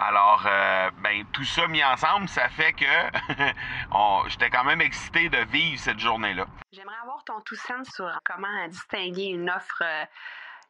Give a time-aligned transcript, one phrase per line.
[0.00, 2.84] Alors, euh, ben, tout ça mis ensemble, ça fait que
[4.28, 6.46] j'étais quand même excité de vivre cette journée-là.
[6.72, 10.04] J'aimerais avoir ton tout sens sur comment distinguer une offre euh,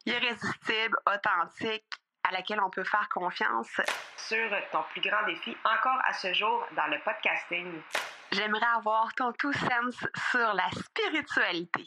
[0.04, 1.84] irrésistible, authentique,
[2.24, 3.80] à laquelle on peut faire confiance.
[4.16, 7.80] Sur ton plus grand défi encore à ce jour dans le podcasting.
[8.32, 11.86] J'aimerais avoir ton tout sens sur la spiritualité.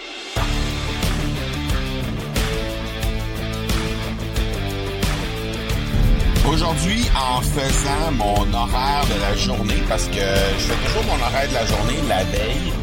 [6.49, 11.47] Aujourd'hui, en faisant mon horaire de la journée, parce que je fais toujours mon horaire
[11.47, 12.73] de la journée la veille,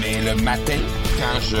[0.00, 0.78] mais le matin,
[1.18, 1.56] quand je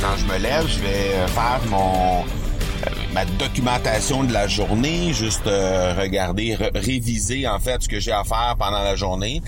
[0.00, 5.46] quand je me lève, je vais faire mon euh, ma documentation de la journée, juste
[5.46, 9.40] euh, regarder, réviser en fait ce que j'ai à faire pendant la journée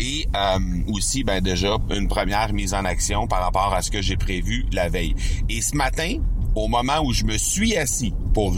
[0.00, 0.58] et euh,
[0.92, 4.66] aussi ben déjà une première mise en action par rapport à ce que j'ai prévu
[4.72, 5.14] la veille.
[5.48, 6.16] Et ce matin,
[6.56, 8.54] au moment où je me suis assis pour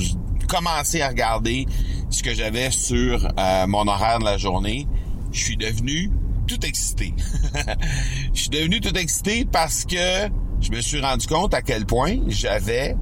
[0.46, 1.66] commencer à regarder
[2.22, 4.86] que j'avais sur euh, mon horaire de la journée,
[5.32, 6.10] je suis devenu
[6.46, 7.14] tout excité.
[8.34, 10.28] je suis devenu tout excité parce que
[10.60, 12.96] je me suis rendu compte à quel point j'avais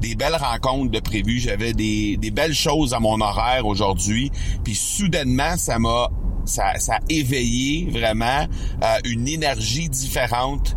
[0.00, 4.30] des belles rencontres de prévues, j'avais des, des belles choses à mon horaire aujourd'hui,
[4.64, 6.08] puis soudainement ça m'a
[6.46, 8.46] ça, ça a éveillé vraiment
[8.82, 10.74] euh, une énergie différente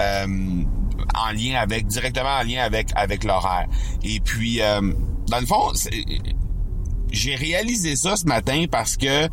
[0.00, 3.66] euh, en lien avec directement en lien avec avec l'horaire.
[4.02, 5.72] Et puis dans le fond,
[7.12, 9.28] j'ai réalisé ça ce matin parce que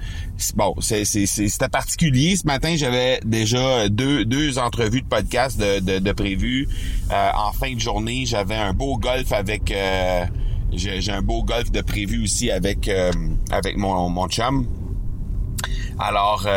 [0.55, 2.35] bon, c'était particulier.
[2.35, 6.67] Ce matin, j'avais déjà deux, deux entrevues de podcast de, de, de prévues.
[7.11, 10.25] Euh, en fin de journée, j'avais un beau golf avec euh,
[10.73, 13.11] j'ai un beau golf de prévu aussi avec euh,
[13.49, 14.67] avec mon, mon chum.
[15.99, 16.47] Alors,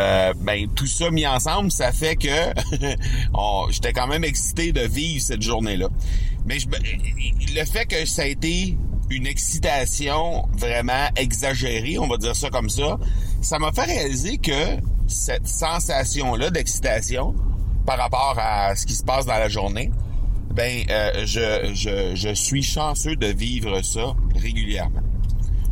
[0.40, 2.28] ben tout ça mis ensemble, ça fait que
[3.70, 5.88] j'étais quand même excité de vivre cette journée-là.
[6.46, 8.76] Mais je, le fait que ça a été
[9.14, 12.98] une excitation vraiment exagérée, on va dire ça comme ça,
[13.40, 17.34] ça m'a fait réaliser que cette sensation-là d'excitation
[17.86, 19.90] par rapport à ce qui se passe dans la journée,
[20.50, 25.02] ben euh, je, je, suis chanceux de vivre ça régulièrement.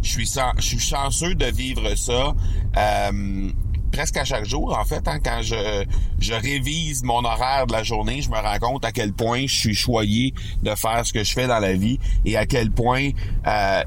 [0.02, 2.34] Je suis, je suis chanceux de vivre ça
[2.76, 3.50] euh,
[3.92, 5.84] presque à chaque jour, en fait, hein, quand je,
[6.18, 9.54] je révise mon horaire de la journée, je me rends compte à quel point je
[9.54, 13.10] suis choyé de faire ce que je fais dans la vie et à quel point
[13.46, 13.82] euh,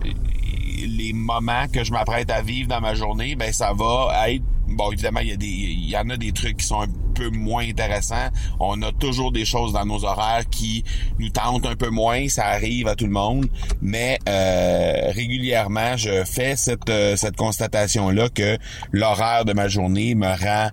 [0.85, 4.91] les moments que je m'apprête à vivre dans ma journée, ben ça va être bon
[4.91, 7.67] évidemment il y a des il y en a des trucs qui sont peu moins
[7.67, 8.29] intéressants.
[8.59, 10.83] On a toujours des choses dans nos horaires qui
[11.19, 13.47] nous tentent un peu moins, ça arrive à tout le monde,
[13.81, 18.57] mais euh, régulièrement je fais cette euh, cette constatation là que
[18.91, 20.69] l'horaire de ma journée me rend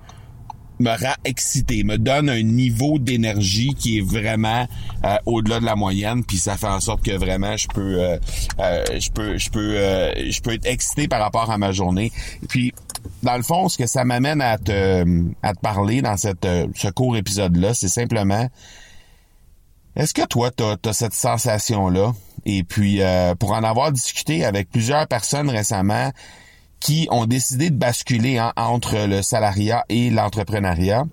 [0.83, 4.67] me rend excité, me donne un niveau d'énergie qui est vraiment
[5.05, 8.19] euh, au-delà de la moyenne, puis ça fait en sorte que vraiment je peux euh,
[8.59, 9.73] euh, je peux je peux
[10.31, 12.11] je peux être excité par rapport à ma journée.
[12.49, 12.73] Puis
[13.23, 15.05] dans le fond, ce que ça m'amène à te
[15.61, 18.49] parler dans cette ce court épisode là, c'est simplement
[19.95, 22.15] est-ce que toi, tu as, cette sensation-là?
[22.47, 23.01] Et puis,
[23.39, 26.11] pour en avoir discuté avec plusieurs personnes récemment,
[26.83, 31.05] qui ont décidé de basculer entre le salariat et l'entrepreneuriat,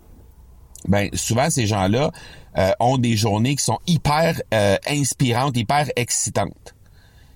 [0.88, 2.12] ben souvent ces gens-là
[2.58, 6.76] euh, ont des journées qui sont hyper euh, inspirantes, hyper excitantes.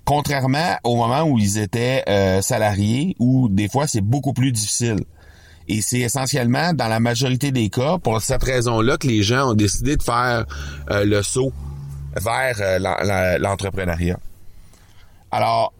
[0.06, 5.00] Contrairement au moment où ils étaient euh, salariés, où des fois c'est beaucoup plus difficile.
[5.68, 9.53] Et c'est essentiellement, dans la majorité des cas, pour cette raison-là que les gens ont
[9.53, 10.46] décidé de faire
[10.90, 11.53] le saut
[12.22, 12.80] vers
[13.40, 14.19] l'entrepreneuriat.
[15.31, 15.74] Alors,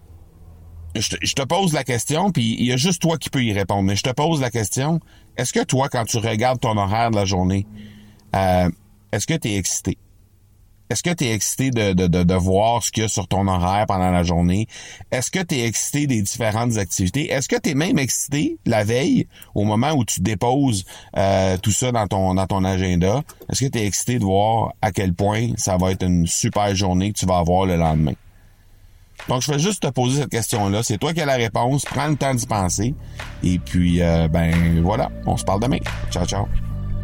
[0.96, 3.84] je te, pose la question, puis il y a juste toi qui peux y répondre,
[3.84, 5.00] mais je te pose la question,
[5.38, 7.66] est-ce que toi, quand tu regardes ton horaire de la journée,
[8.36, 8.70] euh,
[9.12, 9.98] est-ce que tu es excité?
[10.90, 13.48] Est-ce que tu es excité de, de, de, voir ce qu'il y a sur ton
[13.48, 14.68] horaire pendant la journée?
[15.12, 17.32] Est-ce que tu es excité des différentes activités?
[17.32, 20.86] Est-ce que tu es même excité la veille, au moment où tu déposes
[21.18, 23.24] euh, tout ça dans ton, dans ton agenda?
[23.50, 26.76] Est-ce que tu es excité de voir à quel point ça va être une super
[26.76, 28.14] journée que tu vas avoir le lendemain?
[29.30, 30.84] Donc, je vais juste te poser cette question-là.
[30.84, 31.86] C'est toi qui as la réponse.
[31.86, 32.94] Prends le temps d'y penser.
[33.44, 35.80] Et puis, euh, ben voilà, on se parle demain.
[36.12, 36.46] Ciao, ciao.